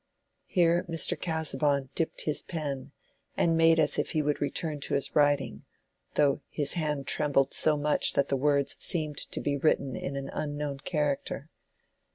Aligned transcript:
Here 0.47 0.83
Mr. 0.89 1.15
Casaubon 1.15 1.89
dipped 1.93 2.21
his 2.21 2.41
pen 2.41 2.91
and 3.37 3.55
made 3.55 3.77
as 3.79 3.99
if 3.99 4.13
he 4.13 4.23
would 4.23 4.41
return 4.41 4.79
to 4.79 4.95
his 4.95 5.15
writing, 5.15 5.63
though 6.15 6.41
his 6.49 6.73
hand 6.73 7.05
trembled 7.05 7.53
so 7.53 7.77
much 7.77 8.13
that 8.13 8.27
the 8.27 8.35
words 8.35 8.75
seemed 8.79 9.19
to 9.19 9.39
be 9.39 9.57
written 9.57 9.95
in 9.95 10.15
an 10.15 10.29
unknown 10.29 10.79
character. 10.79 11.51